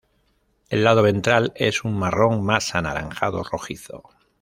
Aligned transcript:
El 0.71 0.83
lado 0.83 1.03
ventral 1.03 1.51
es 1.55 1.83
un 1.83 1.95
marrón 1.95 2.43
más 2.43 2.73
anaranjado 2.73 3.43
rojizo. 3.43 4.01